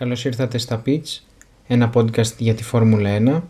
[0.00, 1.18] Καλώς ήρθατε στα Pitch,
[1.66, 3.42] ένα podcast για τη Φόρμουλα 1.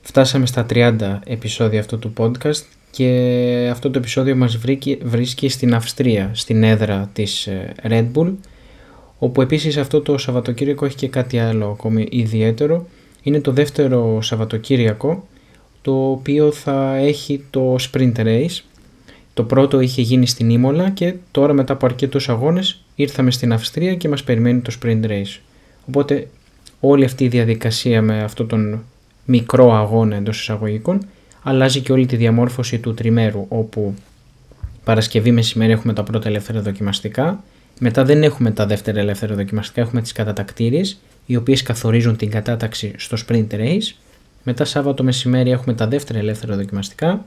[0.00, 4.58] Φτάσαμε στα 30 επεισόδια αυτού του podcast και αυτό το επεισόδιο μας
[5.02, 8.32] βρίσκει στην Αυστρία, στην έδρα της ε, Red Bull,
[9.18, 12.86] όπου επίσης αυτό το Σαββατοκύριακο έχει και κάτι άλλο ακόμη ιδιαίτερο.
[13.22, 15.26] Είναι το δεύτερο Σαββατοκύριακο,
[15.82, 18.60] το οποίο θα έχει το Sprint Race.
[19.34, 23.94] Το πρώτο είχε γίνει στην Ήμολα και τώρα μετά από αρκετούς αγώνες ήρθαμε στην Αυστρία
[23.94, 25.40] και μας περιμένει το Sprint Race.
[25.88, 26.28] Οπότε
[26.80, 28.84] όλη αυτή η διαδικασία με αυτόν τον
[29.24, 31.06] μικρό αγώνα εντός εισαγωγικών
[31.42, 33.94] αλλάζει και όλη τη διαμόρφωση του τριμέρου όπου
[34.84, 37.42] Παρασκευή μεσημέρι έχουμε τα πρώτα ελεύθερα δοκιμαστικά
[37.78, 42.92] μετά δεν έχουμε τα δεύτερα ελεύθερα δοκιμαστικά, έχουμε τις κατατακτήριες οι οποίες καθορίζουν την κατάταξη
[42.96, 43.94] στο sprint race.
[44.42, 47.24] Μετά Σάββατο μεσημέρι έχουμε τα δεύτερα ελεύθερα δοκιμαστικά.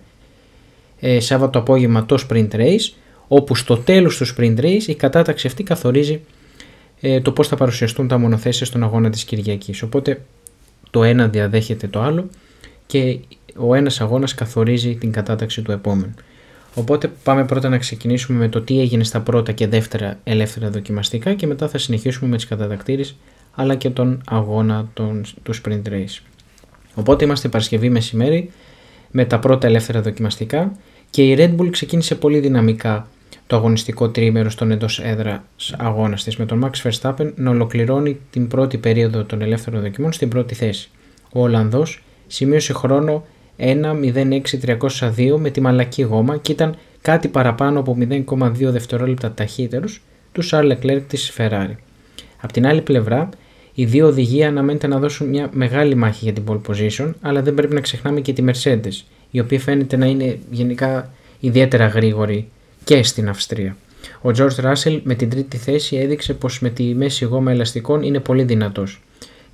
[0.99, 2.93] Ε, Σάββατο απόγευμα το sprint race
[3.27, 6.21] όπου στο τέλος του sprint race η κατάταξη αυτή καθορίζει
[7.02, 9.82] ε, το πώς θα παρουσιαστούν τα μονοθέσια στον αγώνα της Κυριακής.
[9.82, 10.22] Οπότε
[10.90, 12.30] το ένα διαδέχεται το άλλο
[12.86, 13.20] και
[13.55, 16.14] ο ένας αγώνας καθορίζει την κατάταξη του επόμενου.
[16.76, 21.34] Οπότε πάμε πρώτα να ξεκινήσουμε με το τι έγινε στα πρώτα και δεύτερα ελεύθερα δοκιμαστικά
[21.34, 23.16] και μετά θα συνεχίσουμε με τις κατατακτήρες
[23.55, 26.22] αλλά και τον αγώνα τον, του sprint race.
[26.94, 28.52] Οπότε είμαστε Παρασκευή μεσημέρι
[29.12, 30.72] με τα πρώτα ελεύθερα δοκιμαστικά
[31.10, 33.08] και η Red Bull ξεκίνησε πολύ δυναμικά
[33.50, 35.42] το αγωνιστικό τρίμερο στον εντός έδρας
[35.78, 40.30] αγώνας της, με τον Max Verstappen να ολοκληρώνει την πρώτη περίοδο των ελεύθερων δοκιμών στην
[40.30, 40.90] πρώτη θέση.
[41.34, 43.26] Ο Ολλανδός σημείωσε χρόνο
[43.58, 49.88] 1.06.302 με τη μαλακή γόμα και ήταν κάτι παραπάνω από 0,2 δευτερόλεπτα ταχύτερου
[50.32, 51.76] του Charles Leclerc της Ferrari.
[52.42, 53.30] Απ' την άλλη πλευρά,
[53.74, 57.54] οι δύο οδηγοί αναμένεται να δώσουν μια μεγάλη μάχη για την pole position, αλλά δεν
[57.54, 62.50] πρέπει να ξεχνάμε και τη Mercedes, η οποία φαίνεται να είναι γενικά ιδιαίτερα γρήγορη
[62.84, 63.77] και στην Αυστρία.
[64.22, 68.20] Ο George Russell με την τρίτη θέση έδειξε πως με τη μέση γόμα ελαστικών είναι
[68.20, 69.02] πολύ δυνατός.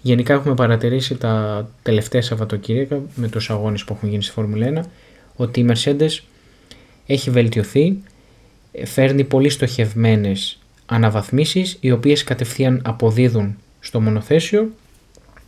[0.02, 4.86] Γενικά έχουμε παρατηρήσει τα τελευταία Σαββατοκύριακα με τους αγώνες που έχουν γίνει στη Φόρμουλα 1
[5.36, 6.20] ότι η Mercedes
[7.06, 7.98] έχει βελτιωθεί,
[8.86, 14.70] φέρνει πολύ στοχευμένες αναβαθμίσεις οι οποίες κατευθείαν αποδίδουν στο μονοθέσιο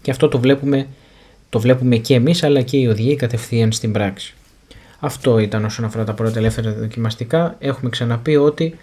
[0.02, 0.88] και αυτό το βλέπουμε,
[1.50, 4.37] το βλέπουμε και εμείς αλλά και οι οδηγοί κατευθείαν στην πράξη.
[5.00, 7.56] Αυτό ήταν όσον αφορά τα πρώτα ελεύθερα δοκιμαστικά.
[7.60, 8.78] Έχουμε ξαναπεί ότι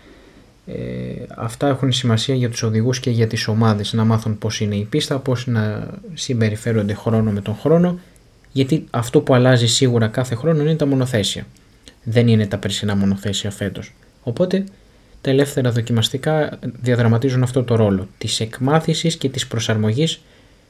[0.67, 0.75] ε,
[1.37, 4.85] αυτά έχουν σημασία για τους οδηγούς και για τις ομάδες να μάθουν πώς είναι η
[4.85, 7.99] πίστα, πώς να συμπεριφέρονται χρόνο με τον χρόνο
[8.53, 11.47] γιατί αυτό που αλλάζει σίγουρα κάθε χρόνο είναι τα μονοθέσια.
[12.03, 13.95] Δεν είναι τα περσινά μονοθέσια φέτος.
[14.23, 14.65] Οπότε
[15.21, 20.21] τα ελεύθερα δοκιμαστικά διαδραματίζουν αυτό το ρόλο της εκμάθησης και της προσαρμογής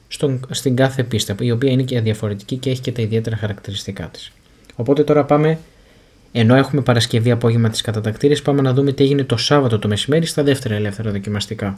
[0.07, 4.07] στον, στην κάθε πίστα η οποία είναι και διαφορετική και έχει και τα ιδιαίτερα χαρακτηριστικά
[4.07, 4.31] της.
[4.75, 5.59] Οπότε τώρα πάμε,
[6.31, 10.25] ενώ έχουμε Παρασκευή απόγευμα τι κατατακτήρε, πάμε να δούμε τι έγινε το Σάββατο το μεσημέρι
[10.25, 11.77] στα δεύτερα ελεύθερα δοκιμαστικά.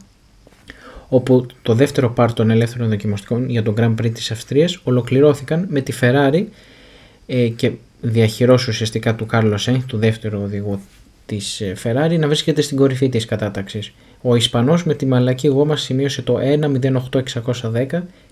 [1.09, 5.81] Όπου το δεύτερο πάρ των ελεύθερων δοκιμαστικών για τον Grand Prix της Αυστρίας ολοκληρώθηκαν με
[5.81, 6.43] τη Ferrari
[7.25, 7.71] ε, και
[8.01, 10.79] διαχειρός ουσιαστικά του Κάρλος Σέν, του δεύτερου οδηγού
[11.25, 13.93] της ε, Ferrari, να βρίσκεται στην κορυφή της κατάταξης.
[14.21, 16.37] Ο Ισπανός με τη μαλακή γόμα σημείωσε το
[17.11, 17.85] 1.08.610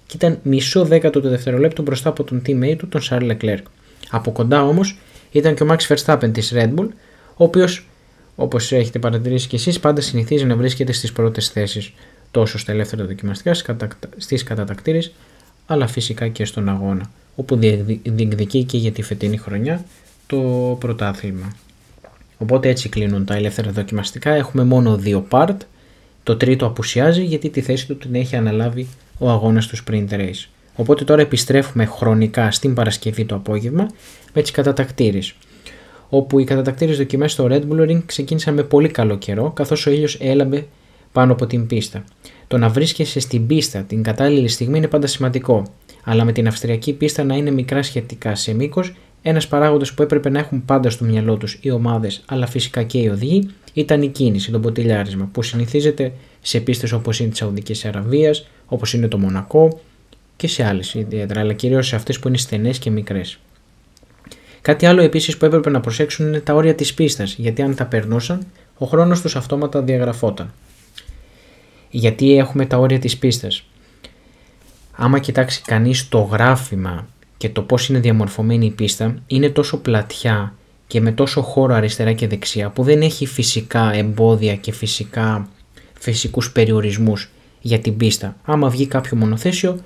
[0.08, 3.62] και ήταν μισό δέκατο του δευτερολέπτου μπροστά από τον teammate του, τον Charles Leclerc.
[4.10, 4.98] Από κοντά όμως
[5.32, 6.88] ήταν και ο Max Verstappen της Red Bull,
[7.36, 7.88] ο οποίος,
[8.36, 11.94] όπως έχετε παρατηρήσει και εσείς, πάντα συνηθίζει να βρίσκεται στις πρώτες θέσεις
[12.32, 13.54] τόσο στα ελεύθερα δοκιμαστικά,
[14.18, 15.14] στις κατατακτήρες,
[15.66, 17.56] αλλά φυσικά και στον αγώνα, όπου
[18.04, 19.86] διεκδικεί και για τη φετινή χρονιά
[20.28, 20.38] το
[20.80, 21.56] πρωτάθλημα.
[22.38, 24.32] Οπότε έτσι κλείνουν τα ελεύθερα δοκιμαστικά.
[24.32, 25.56] Έχουμε μόνο δύο part.
[26.24, 30.48] Το τρίτο απουσιάζει γιατί τη θέση του την έχει αναλάβει ο αγώνας του Sprint Race.
[30.76, 33.88] Οπότε τώρα επιστρέφουμε χρονικά στην Παρασκευή το απόγευμα
[34.34, 35.36] με τις κατατακτήρες.
[36.10, 39.92] Όπου οι κατατακτήρες δοκιμές στο Red Bull Ring ξεκίνησαν με πολύ καλό καιρό, καθώς ο
[39.92, 40.68] ήλιος έλαμπε
[41.12, 42.04] πάνω από την πίστα.
[42.48, 45.64] Το να βρίσκεσαι στην πίστα την κατάλληλη στιγμή είναι πάντα σημαντικό,
[46.04, 50.30] αλλά με την αυστριακή πίστα να είναι μικρά σχετικά σε μήκος, ένας παράγοντας που έπρεπε
[50.30, 54.08] να έχουν πάντα στο μυαλό τους οι ομάδες, αλλά φυσικά και οι οδηγοί, ήταν η
[54.08, 59.18] κίνηση, το ποτηλιάρισμα, που συνηθίζεται σε πίστες όπως είναι της Σαουδικής Αραβίας, όπως είναι το
[59.18, 59.80] Μονακό,
[60.36, 63.40] και σε άλλες ιδιαίτερα, αλλά κυρίως σε αυτές που είναι στενές και μικρές.
[64.62, 67.86] Κάτι άλλο επίσης που έπρεπε να προσέξουν είναι τα όρια της πίστας, γιατί αν τα
[67.86, 68.48] περνούσαν,
[68.78, 70.54] ο χρόνος τους αυτόματα διαγραφόταν.
[71.90, 73.64] Γιατί έχουμε τα όρια της πίστας;
[74.92, 80.54] Άμα κοιτάξει κανείς το γράφημα και το πώς είναι διαμορφωμένη η πίστα, είναι τόσο πλατιά
[80.88, 85.48] και με τόσο χώρο αριστερά και δεξιά που δεν έχει φυσικά εμπόδια και φυσικά
[86.00, 87.30] φυσικούς περιορισμούς
[87.62, 88.36] για την πίστα.
[88.44, 89.80] Άμα βγει κάποιο μονοθέσιο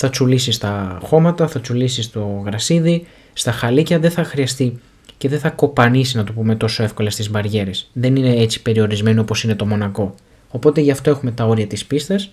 [0.00, 4.80] θα τσουλήσεις τα χώματα, θα τσουλήσεις το γρασίδι, στα χαλίκια δεν θα χρειαστεί
[5.18, 7.90] και δεν θα κοπανίσει να το πούμε τόσο εύκολα στις μπαριέρες.
[7.92, 10.14] Δεν είναι έτσι περιορισμένο όπως είναι το Μονακό.
[10.50, 12.30] Οπότε γι' αυτό έχουμε τα όρια της πίστας.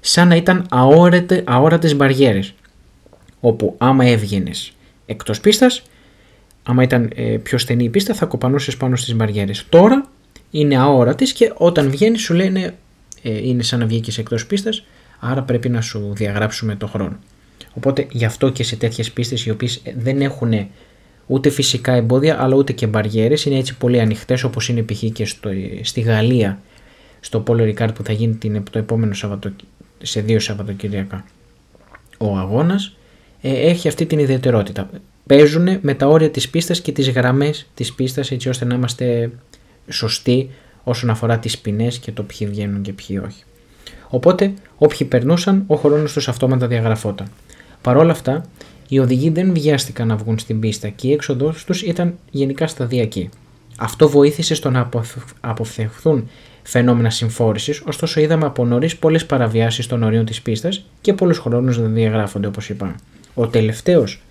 [0.00, 2.54] σαν να ήταν αόρατε, αόρατες μπαριέρες
[3.40, 4.72] όπου άμα έβγαινες
[5.06, 5.82] εκτός πίστας
[6.62, 10.08] άμα ήταν ε, πιο στενή η πίστα θα κοπανούσες πάνω στις μπαριέρες τώρα
[10.50, 12.74] είναι αόρατες και όταν βγαίνεις σου λένε
[13.22, 14.84] ε, είναι σαν να βγήκες εκτός πίστας
[15.18, 17.18] άρα πρέπει να σου διαγράψουμε το χρόνο
[17.74, 20.52] οπότε γι' αυτό και σε τέτοιες πίστες οι οποίες δεν έχουν
[21.26, 25.04] ούτε φυσικά εμπόδια αλλά ούτε και μπαριέρες είναι έτσι πολύ ανοιχτές όπως είναι π.χ.
[25.12, 25.50] και στο,
[25.82, 26.60] στη Γαλλία
[27.20, 29.50] στο Πόλο Ricard που θα γίνει την, το επόμενο Σαββατο,
[30.02, 31.24] σε δύο Σαββατοκυριακά.
[32.18, 32.96] Ο αγώνας
[33.40, 34.90] ε, έχει αυτή την ιδιαιτερότητα.
[35.26, 39.30] Παίζουν με τα όρια της πίστας και τις γραμμές της πίστας έτσι ώστε να είμαστε
[39.88, 40.50] σωστοί
[40.84, 43.42] όσον αφορά τις ποινές και το ποιοι βγαίνουν και ποιοι όχι.
[44.08, 47.26] Οπότε όποιοι περνούσαν ο χρόνος τους αυτόματα διαγραφόταν.
[47.82, 48.44] Παρ' όλα αυτά
[48.88, 53.28] οι οδηγοί δεν βιάστηκαν να βγουν στην πίστα και η έξοδος τους ήταν γενικά σταδιακή.
[53.78, 54.88] Αυτό βοήθησε στο να
[55.40, 56.28] αποφευχθούν
[56.62, 61.78] φαινόμενα συμφόρησης, ωστόσο είδαμε από νωρίς πολλές παραβιάσεις των ορίων της πίστας και πολλούς χρόνους
[61.78, 62.94] να διαγράφονται όπως είπαμε.
[63.34, 64.22] Ο τελευταίος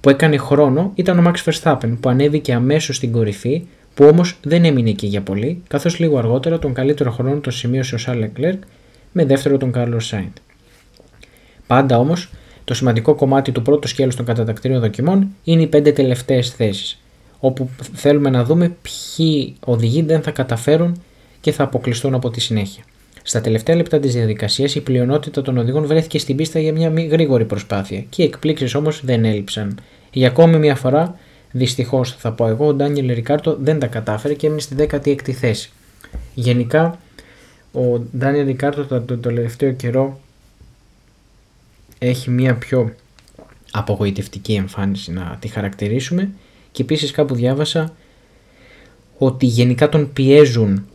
[0.00, 4.64] που έκανε χρόνο ήταν ο Max Verstappen που ανέβηκε αμέσως στην κορυφή, που όμως δεν
[4.64, 8.58] έμεινε εκεί για πολύ, καθώς λίγο αργότερα τον καλύτερο χρόνο τον σημείωσε ο Charles Leclerc
[9.12, 10.32] με δεύτερο τον Carlos Sainz.
[11.66, 12.30] Πάντα όμως,
[12.64, 17.02] το σημαντικό κομμάτι του πρώτου σκέλους των κατατακτήριων δοκιμών είναι οι πέντε τελευταίες θέσεις,
[17.40, 21.02] όπου θέλουμε να δούμε ποιοι οδηγοί δεν θα καταφέρουν
[21.40, 22.82] και θα αποκλειστούν από τη συνέχεια.
[23.22, 27.44] Στα τελευταία λεπτά της διαδικασίας, η πλειονότητα των οδηγών βρέθηκε στην πίστα για μια γρήγορη
[27.44, 29.78] προσπάθεια και οι εκπλήξεις όμως δεν έλειψαν.
[30.12, 31.18] Για ακόμη μια φορά,
[31.50, 35.70] δυστυχώς θα πω εγώ, ο Ντάνιελ Ρικάρτο δεν τα κατάφερε και έμεινε στη 16η θέση.
[36.34, 36.98] Γενικά,
[37.72, 40.20] ο Ντάνιελ Ρικάρτο το, το τελευταίο καιρό
[41.98, 42.92] έχει μια πιο
[43.70, 46.30] απογοητευτική εμφάνιση να τη χαρακτηρίσουμε.
[46.72, 47.92] Και επίσης κάπου διάβασα
[49.18, 50.86] ότι γενικά τον πιέζουν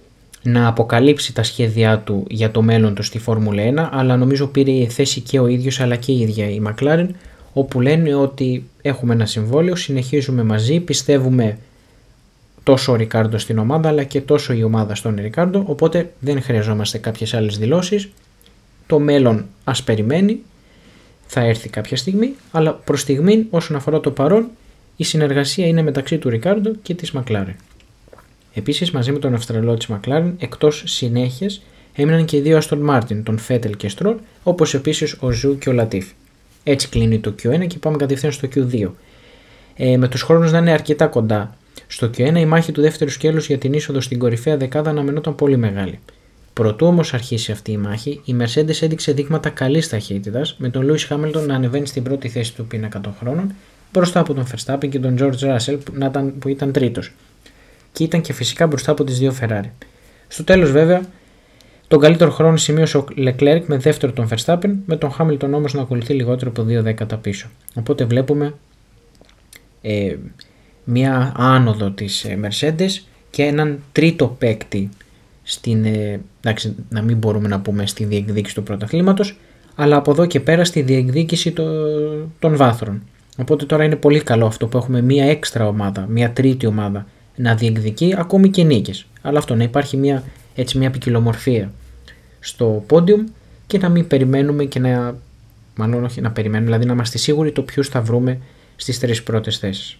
[0.43, 4.87] να αποκαλύψει τα σχέδιά του για το μέλλον του στη Φόρμουλα 1, αλλά νομίζω πήρε
[4.87, 7.07] θέση και ο ίδιος αλλά και η ίδια η McLaren,
[7.53, 11.57] όπου λένε ότι έχουμε ένα συμβόλαιο, συνεχίζουμε μαζί, πιστεύουμε
[12.63, 16.97] τόσο ο Ρικάρντο στην ομάδα αλλά και τόσο η ομάδα στον Ρικάρντο, οπότε δεν χρειαζόμαστε
[16.97, 18.09] κάποιες άλλες δηλώσεις.
[18.87, 20.39] Το μέλλον ας περιμένει,
[21.27, 24.49] θα έρθει κάποια στιγμή, αλλά προς στιγμή όσον αφορά το παρόν
[24.95, 27.55] η συνεργασία είναι μεταξύ του Ρικάρντο και της McLaren.
[28.53, 31.61] Επίσης, μαζί με τον Αυστραλό της McLaren, εκτός συνέχειας
[31.93, 35.69] έμειναν και οι δύο Aston Martin, τον Φέτελ και Στρόλ, όπως επίσης ο Ζου και
[35.69, 36.07] ο Λατίφι.
[36.63, 38.91] Έτσι κλείνει το Q1 και πάμε κατευθείαν στο Q2.
[39.75, 41.57] Ε, με τους χρόνους να είναι αρκετά κοντά
[41.87, 45.57] στο Q1, η μάχη του δεύτερου σκέλους για την είσοδο στην κορυφαία δεκάδα αναμενόταν πολύ
[45.57, 45.99] μεγάλη.
[46.53, 51.07] Προτού όμως αρχίσει αυτή η μάχη, η Mercedes έδειξε δείγματα καλής ταχύτητας, με τον Lewis
[51.15, 53.53] Hamilton να ανεβαίνει στην πρώτη θέση του πίνακα των χρόνων,
[53.93, 57.11] μπροστά από τον Verstappen και τον George Russell που, ήταν, που ήταν τρίτος
[57.93, 59.69] και ήταν και φυσικά μπροστά από τις δύο Ferrari.
[60.27, 61.01] Στο τέλος, βέβαια,
[61.87, 65.81] τον καλύτερο χρόνο σημείωσε ο Leclerc με δεύτερο τον Verstappen, με τον Hamilton όμως να
[65.81, 67.47] ακολουθεί λιγότερο από δύο δέκατα πίσω.
[67.75, 68.53] Οπότε βλέπουμε
[69.81, 70.15] ε,
[70.83, 74.89] μια άνοδο της ε, Mercedes και έναν τρίτο παίκτη
[75.43, 79.37] στην, ε, εντάξει, να μην μπορούμε να πούμε στη διεκδίκηση του πρωταθλήματος,
[79.75, 81.63] αλλά από εδώ και πέρα στη διεκδίκηση το,
[82.39, 83.01] των βάθρων.
[83.37, 87.05] Οπότε τώρα είναι πολύ καλό αυτό που έχουμε μια έξτρα ομάδα, μια τρίτη ομάδα
[87.35, 89.05] να διεκδικεί ακόμη και νίκες.
[89.21, 90.23] Αλλά αυτό να υπάρχει μια,
[90.55, 91.71] έτσι, μια ποικιλομορφία
[92.39, 93.23] στο πόντιουμ
[93.67, 95.15] και να μην περιμένουμε και να,
[95.75, 98.39] μάλλον όχι να περιμένουμε, δηλαδή να είμαστε σίγουροι το ποιους θα βρούμε
[98.75, 99.97] στις τρεις πρώτες θέσεις.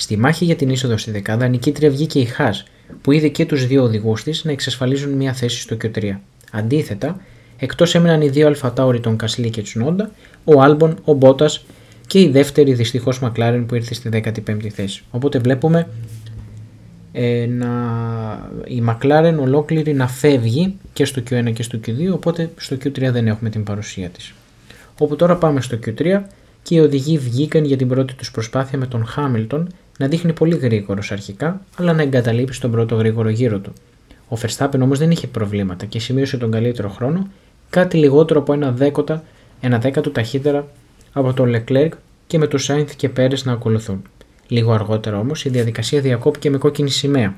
[0.00, 2.64] Στη μάχη για την είσοδο στη δεκάδα νικήτρια βγήκε η Χάς
[3.00, 6.16] που είδε και τους δύο οδηγούς της να εξασφαλίζουν μια θέση στο Q3.
[6.52, 7.20] Αντίθετα,
[7.58, 10.10] εκτός έμειναν οι δύο αλφατάουροι των Κασλή και Τσουνόντα,
[10.44, 11.64] ο Άλμπον, ο Μπότας
[12.06, 15.02] και η δεύτερη δυστυχώς McLaren που ήρθε στη 15η θέση.
[15.10, 15.88] Οπότε βλέπουμε
[17.12, 17.68] ε, να,
[18.64, 23.26] η McLaren ολόκληρη να φεύγει και στο Q1 και στο Q2 οπότε στο Q3 δεν
[23.26, 24.34] έχουμε την παρουσία της.
[24.98, 26.20] Όπου τώρα πάμε στο Q3
[26.62, 29.64] και οι οδηγοί βγήκαν για την πρώτη τους προσπάθεια με τον Hamilton
[29.98, 33.72] να δείχνει πολύ γρήγορος αρχικά αλλά να εγκαταλείπει τον πρώτο γρήγορο γύρο του.
[34.28, 37.28] Ο Verstappen όμως δεν είχε προβλήματα και σημείωσε τον καλύτερο χρόνο
[37.70, 39.24] κάτι λιγότερο από ένα, δέκοτα,
[39.60, 40.68] ένα δέκατο ταχύτερα
[41.12, 41.88] από τον Leclerc
[42.26, 44.02] και με τον Sainz και Πέρες να ακολουθούν.
[44.48, 47.36] Λίγο αργότερα όμως η διαδικασία διακόπηκε με κόκκινη σημαία.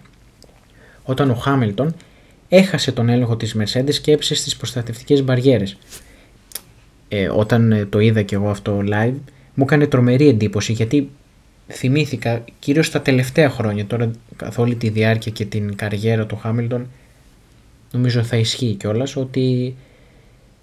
[1.05, 1.95] Όταν ο Χάμιλτον
[2.49, 5.77] έχασε τον έλεγχο της Mercedes και έψε στις προστατευτικές μπαριέρες.
[7.09, 9.15] Ε, όταν ε, το είδα και εγώ αυτό live,
[9.55, 11.11] μου έκανε τρομερή εντύπωση γιατί
[11.71, 16.91] θυμήθηκα κυρίως στα τελευταία χρόνια, τώρα καθ' όλη τη διάρκεια και την καριέρα του Χάμιλτον,
[17.93, 19.77] νομίζω θα ισχύει κιόλας ότι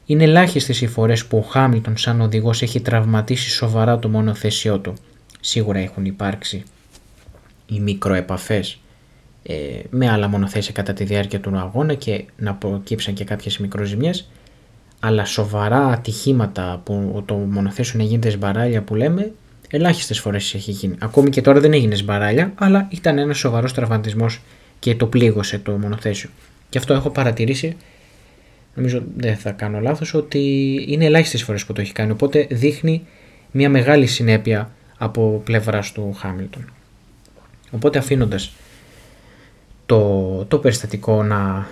[0.06, 4.94] είναι ελάχιστες οι φορές που ο Χάμιλτον σαν οδηγός έχει τραυματίσει σοβαρά το μονοθέσιό του.
[5.40, 6.64] Σίγουρα έχουν υπάρξει
[7.66, 8.80] οι μικροεπαφές
[9.44, 9.56] ε,
[9.90, 14.30] με άλλα μονοθέσια κατά τη διάρκεια του αγώνα και να προκύψαν και κάποιες μικροζημιές
[15.00, 19.32] αλλά σοβαρά ατυχήματα που το μονοθέσιο να γίνεται σμπαράλια που λέμε,
[19.70, 20.96] ελάχιστες φορές έχει γίνει.
[21.00, 24.42] Ακόμη και τώρα δεν έγινε σμπαράλια, αλλά ήταν ένας σοβαρός τραυματισμός
[24.80, 26.30] και το πλήγωσε το μονοθέσιο.
[26.70, 27.76] Και αυτό έχω παρατηρήσει,
[28.76, 32.12] νομίζω δεν θα κάνω λάθος, ότι είναι ελάχιστες φορές που το έχει κάνει.
[32.12, 33.06] Οπότε δείχνει
[33.52, 36.72] μια μεγάλη συνέπεια από πλευράς του Χάμιλτον.
[37.72, 38.54] Οπότε αφήνοντας
[39.86, 41.68] το, το περιστατικό να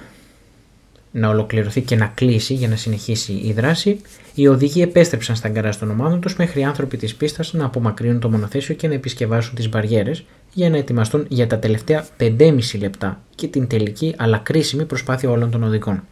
[1.17, 4.01] να ολοκληρωθεί και να κλείσει για να συνεχίσει η δράση,
[4.33, 8.19] οι οδηγοί επέστρεψαν στα γκαράζ των ομάδων τους μέχρι οι άνθρωποι της πίστας να απομακρύνουν
[8.19, 13.21] το μονοθέσιο και να επισκευάσουν τις μπαριέρες για να ετοιμαστούν για τα τελευταία 5,5 λεπτά
[13.35, 16.03] και την τελική αλλά κρίσιμη προσπάθεια όλων των οδηγών.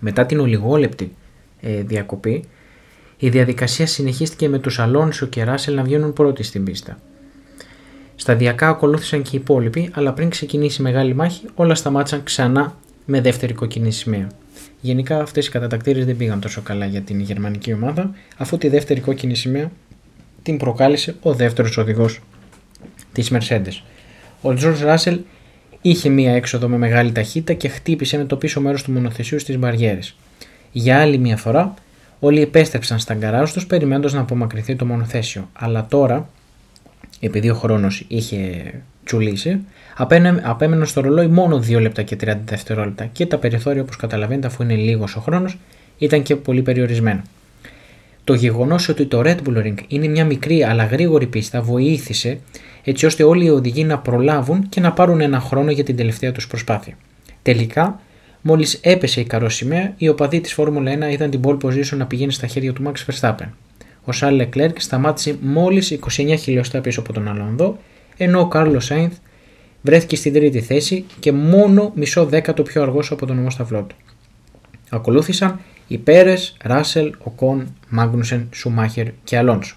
[0.00, 1.14] Μετά την ολιγόλεπτη
[1.60, 2.44] ε, διακοπή,
[3.16, 6.98] η διαδικασία συνεχίστηκε με τους Αλόνσο και Ράσελ να βγαίνουν πρώτοι στην πίστα.
[8.16, 13.20] Σταδιακά ακολούθησαν και οι υπόλοιποι, αλλά πριν ξεκινήσει η μεγάλη μάχη, όλα σταμάτησαν ξανά με
[13.20, 14.26] δεύτερη κόκκινη σημαία.
[14.80, 19.00] Γενικά αυτές οι κατατακτήρες δεν πήγαν τόσο καλά για την γερμανική ομάδα, αφού τη δεύτερη
[19.00, 19.70] κόκκινη σημαία
[20.42, 22.20] την προκάλεσε ο δεύτερος οδηγός
[23.12, 23.82] της Mercedes.
[24.42, 25.18] Ο George Russell
[25.82, 29.58] είχε μία έξοδο με μεγάλη ταχύτητα και χτύπησε με το πίσω μέρος του μονοθεσίου στις
[29.58, 30.16] μπαριέρες.
[30.72, 31.74] Για άλλη μία φορά,
[32.20, 35.48] όλοι επέστρεψαν στα γκαράζ τους περιμένοντας να απομακρυνθεί το μονοθέσιο.
[35.52, 36.28] Αλλά τώρα,
[37.20, 38.72] επειδή ο χρόνος είχε
[39.04, 39.60] τσουλήσει,
[40.42, 44.62] απέμεναν στο ρολόι μόνο 2 λεπτά και 30 δευτερόλεπτα και τα περιθώρια όπως καταλαβαίνετε αφού
[44.62, 45.58] είναι λίγος ο χρόνος
[45.98, 47.24] ήταν και πολύ περιορισμένα.
[48.24, 52.38] Το γεγονός ότι το Red Bull Ring είναι μια μικρή αλλά γρήγορη πίστα βοήθησε
[52.84, 56.32] έτσι ώστε όλοι οι οδηγοί να προλάβουν και να πάρουν ένα χρόνο για την τελευταία
[56.32, 56.96] τους προσπάθεια.
[57.42, 58.00] Τελικά,
[58.40, 62.32] μόλις έπεσε η καρόσημαία, οι οπαδοί της Φόρμουλα 1 είδαν την pole position να πηγαίνει
[62.32, 63.48] στα χέρια του Max Verstappen.
[64.04, 67.78] Ο Σάρλ Leclerc σταμάτησε μόλις 29 χιλιοστά πίσω από τον Αλανδό,
[68.22, 69.16] ενώ ο Κάρλος Σάινθ
[69.82, 73.96] βρέθηκε στην τρίτη θέση και μόνο μισό δέκατο πιο αργός από τον ομόσταυλό του.
[74.90, 79.76] Ακολούθησαν οι Πέρες, Ράσελ, Οκόν, Μάγνουσεν, Σουμάχερ και Αλόνσο.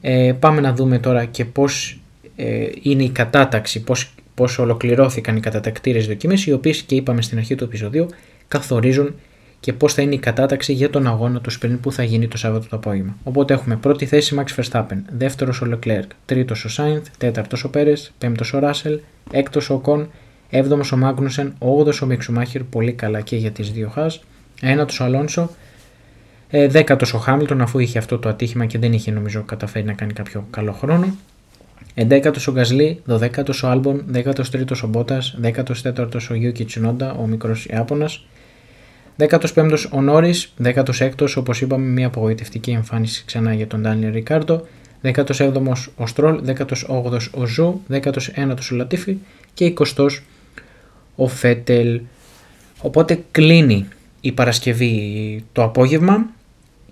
[0.00, 2.00] Ε, πάμε να δούμε τώρα και πώς
[2.36, 7.38] ε, είναι η κατάταξη, πώς, πώς ολοκληρώθηκαν οι κατατακτήρες δοκιμές, οι οποίες και είπαμε στην
[7.38, 8.06] αρχή του επεισοδίου
[8.48, 9.14] καθορίζουν
[9.60, 12.36] και πώς θα είναι η κατάταξη για τον αγώνα τους sprint που θα γίνει το
[12.38, 13.16] Σάββατο το απόγευμα.
[13.22, 17.92] Οπότε έχουμε πρώτη θέση Max Verstappen, δεύτερος ο Leclerc, τρίτος ο Sainz, τέταρτος ο Πέρε,
[18.18, 18.98] πέμπτος ο Russell,
[19.30, 20.08] έκτος ο Οκόν,
[20.50, 24.20] έβδομος ο Μάγνουσεν, όγδοος ο Μικ Σουμάχερ, πολύ καλά και για τις δύο Haas,
[24.60, 25.50] ένατος ο Αλόνσο,
[26.50, 29.92] ε, δέκατος ο Χάμιλτον αφού είχε αυτό το ατύχημα και δεν είχε νομίζω καταφέρει να
[29.92, 31.16] κάνει κάποιο καλό χρόνο.
[31.94, 37.66] 11ο ο Γκασλί, 12ο ο Άλμπον, 13ο ο Μπότας, 14ο ο Γιούκι Τσουνόντα, ο μικρός
[37.66, 38.26] Ιάπωνας,
[39.18, 44.66] 15ο ο Νόρις, 16ο όπως είπαμε, μια απογοητευτική εμφάνιση ξανά για τον Ντάνιελ Ρικάρντο.
[45.02, 48.12] 17ο ο Στρόλ, 18ο ο Ζου, 19ο
[48.72, 49.16] ο Λατίφι
[49.54, 50.08] και 20ο
[51.16, 52.00] ο Φέτελ.
[52.80, 53.86] Οπότε κλείνει
[54.20, 56.26] η Παρασκευή το απόγευμα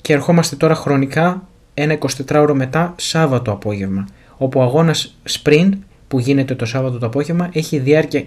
[0.02, 5.70] και ερχόμαστε τώρα χρονικά ένα 24ωρο μετά Σάββατο απόγευμα όπου ο αγώνας sprint
[6.08, 8.24] που γίνεται το Σάββατο το απόγευμα έχει διάρκεια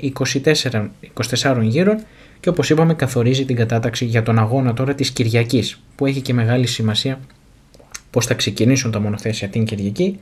[0.71, 0.87] 24,
[1.41, 2.03] 24 γύρων
[2.39, 6.33] και όπως είπαμε καθορίζει την κατάταξη για τον αγώνα τώρα της Κυριακής που έχει και
[6.33, 7.19] μεγάλη σημασία
[8.11, 10.19] πώς θα ξεκινήσουν τα μονοθέσια την Κυριακή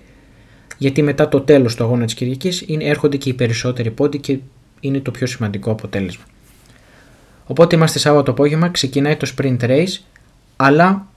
[0.77, 4.37] γιατί μετά το τέλος του αγώνα της Κυριακής είναι, έρχονται και οι περισσότεροι πόντι και
[4.79, 6.23] είναι το πιο σημαντικό αποτέλεσμα.
[7.45, 10.01] Οπότε είμαστε Σάββατο απόγευμα, ξεκινάει το sprint race
[10.55, 11.07] αλλά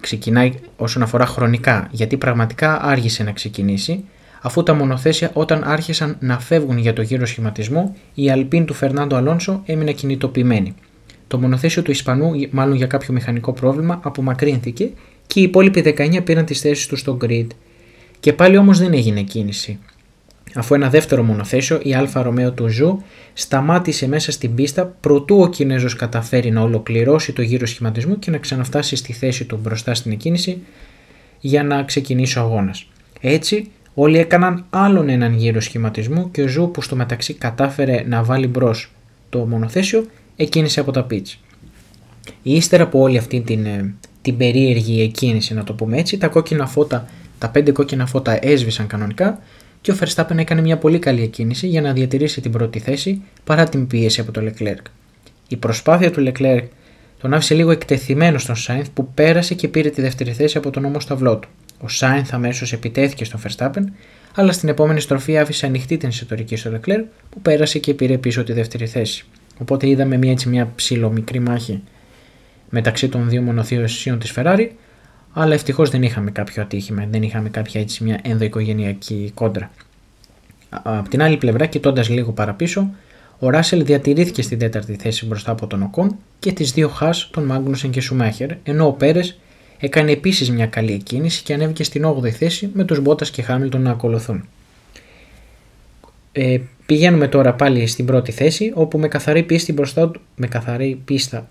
[0.00, 4.04] ξεκινάει όσον αφορά χρονικά γιατί πραγματικά άργησε να ξεκινήσει
[4.40, 9.16] αφού τα μονοθέσια όταν άρχισαν να φεύγουν για το γύρο σχηματισμό, η Αλπίν του Φερνάντο
[9.16, 10.74] Αλόνσο έμεινε κινητοποιημένη.
[11.26, 14.90] Το μονοθέσιο του Ισπανού, μάλλον για κάποιο μηχανικό πρόβλημα, απομακρύνθηκε
[15.26, 17.46] και οι υπόλοιποι 19 πήραν τις θέσεις τους στο grid.
[18.20, 19.78] Και πάλι όμως δεν έγινε κίνηση.
[20.54, 23.02] Αφού ένα δεύτερο μονοθέσιο, η Άλφα Ρομέο του Ζου,
[23.32, 28.38] σταμάτησε μέσα στην πίστα προτού ο Κινέζος καταφέρει να ολοκληρώσει το γύρο σχηματισμού και να
[28.38, 30.62] ξαναφτάσει στη θέση του μπροστά στην εκκίνηση
[31.40, 32.88] για να ξεκινήσει ο αγώνας.
[33.20, 38.22] Έτσι, Όλοι έκαναν άλλον έναν γύρο σχηματισμού και ο Ζου που στο μεταξύ κατάφερε να
[38.22, 38.92] βάλει μπρος
[39.28, 41.34] το μονοθέσιο εκκίνησε από τα pitch.
[42.42, 46.66] Ύστερα από όλη αυτή την, ε, την περίεργη εκκίνηση να το πούμε έτσι, τα κόκκινα
[46.66, 49.38] φώτα, τα πέντε κόκκινα φώτα έσβησαν κανονικά
[49.80, 53.68] και ο Verstappen έκανε μια πολύ καλή εκκίνηση για να διατηρήσει την πρώτη θέση παρά
[53.68, 54.82] την πίεση από το Leclerc.
[55.48, 56.64] Η προσπάθεια του Leclerc
[57.20, 60.84] τον άφησε λίγο εκτεθειμένος στον Σάινθ που πέρασε και πήρε τη δεύτερη θέση από τον
[60.84, 61.48] όμο σταυλό του.
[61.80, 63.84] Ο Σάινθ αμέσως επιτέθηκε στον Verstappen,
[64.34, 68.44] αλλά στην επόμενη στροφή άφησε ανοιχτή την εσωτερική στο Leclerc που πέρασε και πήρε πίσω
[68.44, 69.24] τη δεύτερη θέση.
[69.58, 71.82] Οπότε είδαμε μια, έτσι, μια ψηλομικρή μάχη
[72.70, 74.68] μεταξύ των δύο μονοθέσεων της Ferrari,
[75.32, 79.70] αλλά ευτυχώς δεν είχαμε κάποιο ατύχημα, δεν είχαμε κάποια έτσι μια ενδοοικογενειακή κόντρα.
[80.70, 82.90] Από την άλλη πλευρά, κοιτώντας λίγο παραπίσω,
[83.38, 87.44] Ο Ράσελ διατηρήθηκε στην τέταρτη θέση μπροστά από τον Οκόν και τις δύο χάς τον
[87.44, 89.38] Μάγνουσεν και Σουμάχερ, ενώ ο Πέρες
[89.78, 93.82] έκανε επίσης μια καλή εκκίνηση και ανέβηκε στην 8η θέση με τους Μπότας και Χάμιλτον
[93.82, 94.48] να ακολουθούν.
[96.32, 101.46] Ε, πηγαίνουμε τώρα πάλι στην πρώτη θέση όπου με καθαρή, πίστη μπροστά, με καθαρή πίστα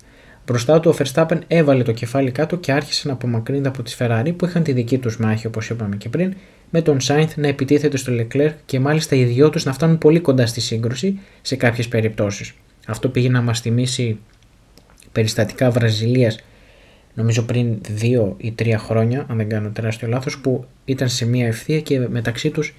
[0.46, 4.32] Μπροστά του ο Verstappen έβαλε το κεφάλι κάτω και άρχισε να απομακρύνεται από τι Ferrari
[4.36, 6.34] που είχαν τη δική τους μάχη όπως είπαμε και πριν,
[6.70, 10.20] με τον Sainz να επιτίθεται στο Leclerc και μάλιστα οι δυο τους να φτάνουν πολύ
[10.20, 12.52] κοντά στη σύγκρουση σε κάποιες περιπτώσεις.
[12.86, 14.18] Αυτό πήγε να μας θυμίσει
[15.12, 16.38] περιστατικά Βραζιλίας,
[17.16, 21.46] νομίζω πριν δύο ή τρία χρόνια, αν δεν κάνω τεράστιο λάθος, που ήταν σε μια
[21.46, 22.74] ευθεία και μεταξύ τους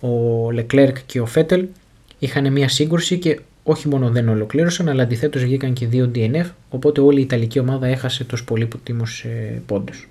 [0.00, 0.08] ο
[0.48, 1.66] Leclerc και ο Φέτελ
[2.18, 7.00] είχαν μια σύγκρουση και όχι μόνο δεν ολοκλήρωσαν, αλλά αντιθέτως βγήκαν και δύο DNF, οπότε
[7.00, 10.08] όλη η Ιταλική ομάδα έχασε του πολύποτιμου ε, πόντους.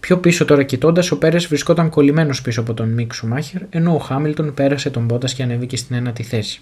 [0.00, 3.98] Πιο πίσω τώρα κοιτώντας, ο Πέρες βρισκόταν κολλημένος πίσω από τον Μικ Σουμάχερ, ενώ ο
[3.98, 6.60] Χάμιλτον πέρασε τον Μπόντα και ανέβηκε στην ένατη θέση.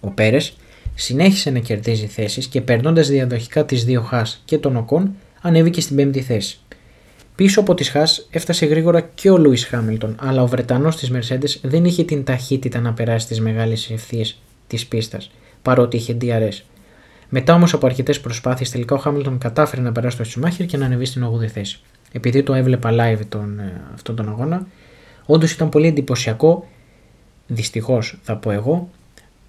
[0.00, 0.56] Ο Πέρες
[1.00, 5.96] συνέχισε να κερδίζει θέσεις και περνώντας διαδοχικά τις δύο Χάς και τον Οκόν, ανέβηκε στην
[5.96, 6.58] πέμπτη θέση.
[7.34, 11.60] Πίσω από τις Χάς έφτασε γρήγορα και ο Λούι Χάμιλτον, αλλά ο Βρετανός της Mercedes
[11.62, 15.30] δεν είχε την ταχύτητα να περάσει τις μεγάλες ευθείες της πίστας,
[15.62, 16.62] παρότι είχε DRS.
[17.28, 20.84] Μετά όμως από αρκετές προσπάθειες, τελικά ο Χάμιλτον κατάφερε να περάσει το Σουμάχερ και να
[20.84, 21.80] ανεβεί στην 8η θέση.
[22.12, 24.66] Επειδή το έβλεπα live τον, ε, αυτόν τον αγώνα,
[25.26, 26.68] όντως ήταν πολύ εντυπωσιακό,
[27.46, 28.90] δυστυχώς θα πω εγώ,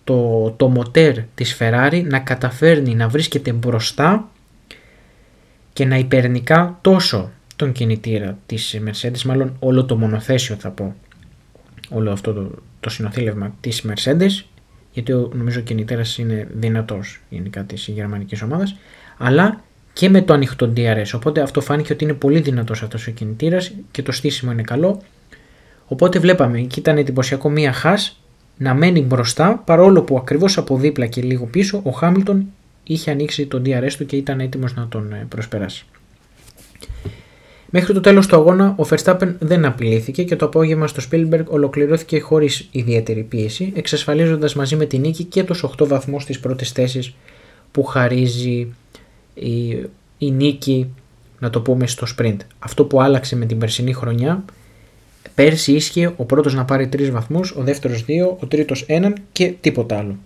[0.03, 4.29] το, το μοτέρ της Ferrari να καταφέρνει να βρίσκεται μπροστά
[5.73, 10.95] και να υπερνικά τόσο τον κινητήρα της Mercedes, μάλλον όλο το μονοθέσιο θα πω,
[11.89, 14.45] όλο αυτό το, το συνοθήλευμα της Mercedes
[14.93, 18.75] γιατί νομίζω ο κινητήρας είναι δυνατός γενικά της γερμανικής ομάδας,
[19.17, 21.11] αλλά και με το ανοιχτό DRS.
[21.15, 25.01] Οπότε αυτό φάνηκε ότι είναι πολύ δυνατός αυτός ο κινητήρας και το στήσιμο είναι καλό.
[25.87, 28.21] Οπότε βλέπαμε και ήταν εντυπωσιακό μία χάς
[28.57, 32.45] να μένει μπροστά παρόλο που ακριβώς από δίπλα και λίγο πίσω ο Χάμιλτον
[32.83, 35.85] είχε ανοίξει το DRS του και ήταν έτοιμος να τον ε, προσπεράσει.
[37.73, 42.19] Μέχρι το τέλος του αγώνα, ο Verstappen δεν απειλήθηκε και το απόγευμα στο Spielberg ολοκληρώθηκε
[42.19, 47.13] χωρίς ιδιαίτερη πίεση, εξασφαλίζοντας μαζί με την νίκη και τους 8 βαθμούς τη πρώτη θέση
[47.71, 48.73] που χαρίζει
[49.33, 49.69] η,
[50.17, 50.93] η νίκη,
[51.39, 52.37] να το πούμε, στο sprint.
[52.59, 54.43] Αυτό που άλλαξε με την περσινή χρονιά,
[55.35, 59.53] πέρσι ίσχυε ο πρώτος να πάρει 3 βαθμούς, ο δεύτερος 2, ο τρίτος 1 και
[59.61, 60.17] τίποτα άλλο.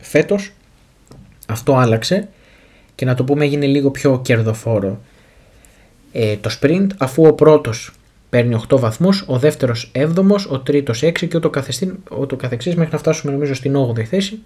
[0.00, 0.52] Φέτος
[1.46, 2.28] αυτό άλλαξε
[2.94, 5.00] και να το πούμε έγινε λίγο πιο κερδοφόρο
[6.12, 7.92] ε, το sprint αφού ο πρώτος
[8.30, 11.50] παίρνει 8 βαθμούς, ο δεύτερος 7ος, ο τρίτος 6 και ούτω,
[12.18, 14.38] ούτω καθεξής μέχρι να φτάσουμε νομίζω στην 8η θέση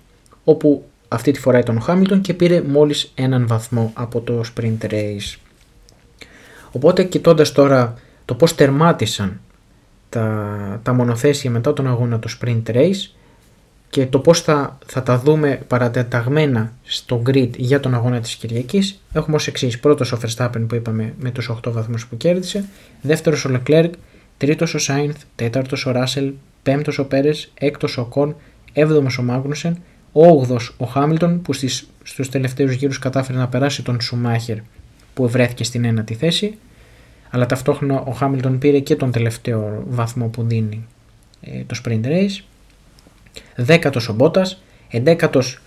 [0.45, 4.87] όπου αυτή τη φορά ήταν ο Χάμιλτον και πήρε μόλις έναν βαθμό από το sprint
[4.91, 5.37] race.
[6.73, 7.95] Οπότε κοιτώντας τώρα
[8.29, 9.41] το πώς τερμάτισαν
[10.09, 13.11] τα, τα μονοθέσια μετά τον αγώνα του sprint race
[13.91, 19.03] και το πώς θα, θα τα δούμε παρατεταγμένα στο grid για τον αγώνα της Κυριακής.
[19.13, 19.81] Έχουμε ως εξής.
[19.81, 22.65] Πρώτος ο Verstappen που είπαμε με τους 8 βαθμούς που κέρδισε.
[23.01, 23.91] Δεύτερος ο Leclerc,
[24.37, 28.37] τρίτος ο Sainz, τέταρτος ο Russell, πέμπτος ο Πέρες, έκτος ο Οκόν,
[28.73, 29.79] έβδομος ο Μάγνουσεν,
[30.13, 34.57] όγδοος ο Χάμιλτον που στις, στους τελευταίους γύρους κατάφερε να περάσει τον Σουμάχερ
[35.15, 36.59] που βρέθηκε στην ένατη θέση
[37.31, 40.87] αλλά ταυτόχρονα ο Χάμιλτον πήρε και τον τελευταίο βαθμό που δίνει
[41.41, 42.43] ε, το sprint race.
[43.57, 45.61] Δέκατος ο Μπότας, εντέκατος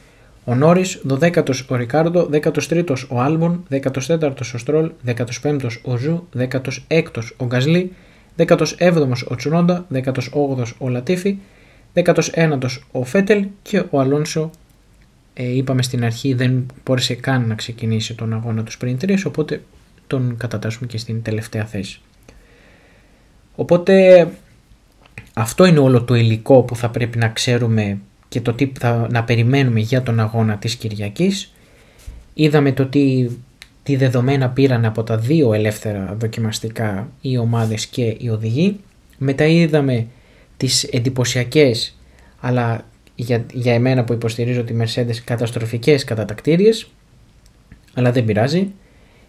[0.44, 5.82] ο Νόρις, δωδέκατος ο Ρικάρντο, δέκατος τρίτος ο Άλμπον, δέκατος τέταρτος ο Στρόλ, δέκατος πέμπτος
[5.84, 7.92] ο Ζου, δέκατος έκτος ο Γκασλί,
[8.36, 11.38] δέκατος έβδομος ο Τσουνόντα, δέκατος όγδος ο Λατίφη,
[11.94, 14.50] δέκατος ένατος ο Φέτελ και ο Αλόνσο
[15.34, 19.62] ε, είπαμε στην αρχή δεν μπόρεσε καν να ξεκινήσει τον αγώνα του Sprint οπότε
[20.12, 22.00] τον κατατάσσουμε και στην τελευταία θέση.
[23.56, 24.28] Οπότε
[25.34, 27.98] αυτό είναι όλο το υλικό που θα πρέπει να ξέρουμε
[28.30, 31.54] και το τι θα να περιμένουμε για τον αγώνα της Κυριακής.
[32.34, 33.28] Είδαμε το τι,
[33.84, 38.80] τι δεδομένα πήραν από τα δύο ελεύθερα δοκιμαστικά οι ομάδες και οι οδηγοί.
[39.18, 40.08] Μετά είδαμε
[40.58, 41.98] τις εντυπωσιακές,
[42.40, 46.88] αλλά για, για εμένα που υποστηρίζω τη Mercedes καταστροφικές κατατακτήριες
[47.94, 48.72] αλλά δεν πειράζει.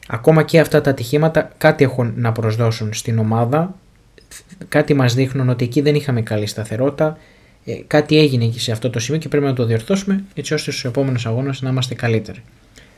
[0.09, 3.75] Ακόμα και αυτά τα ατυχήματα κάτι έχουν να προσδώσουν στην ομάδα
[4.69, 7.19] κάτι μας δείχνουν ότι εκεί δεν είχαμε καλή σταθερότητα,
[7.65, 10.71] ε, κάτι έγινε εκεί σε αυτό το σημείο και πρέπει να το διορθώσουμε έτσι ώστε
[10.71, 12.43] στους επόμενους αγώνες να είμαστε καλύτεροι.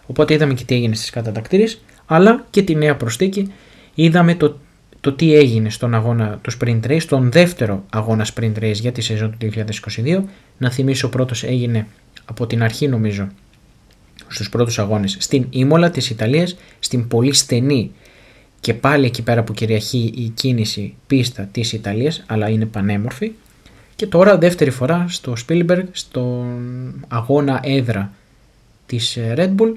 [0.07, 3.53] Οπότε είδαμε και τι έγινε στις κατατακτήρες, αλλά και τη νέα προστίκη.
[3.95, 4.59] Είδαμε το,
[5.01, 9.01] το τι έγινε στον αγώνα του Sprint Race, στον δεύτερο αγώνα Sprint Race για τη
[9.01, 9.51] σεζόν του
[10.05, 10.23] 2022.
[10.59, 11.87] Να θυμίσω ο πρώτος έγινε
[12.25, 13.29] από την αρχή νομίζω
[14.35, 17.91] στους πρώτους αγώνες στην Ήμολα της Ιταλίας, στην πολύ στενή
[18.61, 23.33] και πάλι εκεί πέρα που κυριαρχεί η κίνηση πίστα της Ιταλίας αλλά είναι πανέμορφη
[23.97, 28.13] Και τώρα δεύτερη φορά στο Spielberg, στον αγώνα έδρα
[28.87, 29.73] της ε, Red Bull,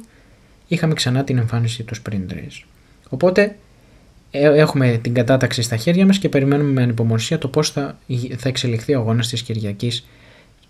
[0.67, 2.63] είχαμε ξανά την εμφάνιση του Sprint Race.
[3.09, 3.55] Οπότε
[4.31, 7.97] ε, έχουμε την κατάταξη στα χέρια μας και περιμένουμε με ανυπομονησία το πώς θα,
[8.37, 10.07] θα εξελιχθεί ο αγώνας της Κυριακής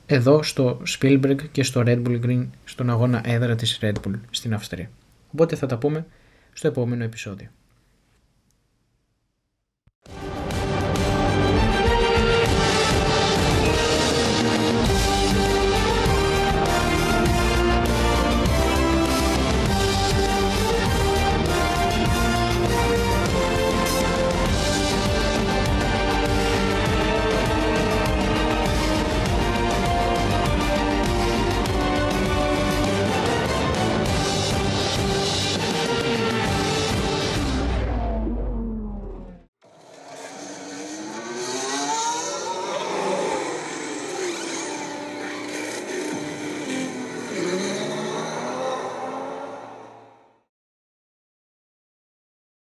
[0.10, 4.54] εδώ στο Spielberg και στο Red Bull Green στον αγώνα έδρα της Red Bull στην
[4.54, 4.90] Αυστρία.
[5.32, 6.06] Οπότε θα τα πούμε
[6.54, 7.50] στο επόμενο επεισόδιο.